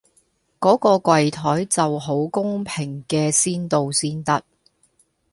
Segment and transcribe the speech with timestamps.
[0.59, 4.43] 嗰個櫃檯就好公平嘅先到先得